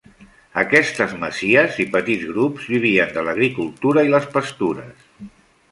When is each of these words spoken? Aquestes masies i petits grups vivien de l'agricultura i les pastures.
Aquestes 0.61 1.13
masies 1.23 1.77
i 1.85 1.87
petits 1.97 2.25
grups 2.31 2.67
vivien 2.75 3.15
de 3.19 3.27
l'agricultura 3.29 4.07
i 4.09 4.13
les 4.17 4.29
pastures. 4.39 5.11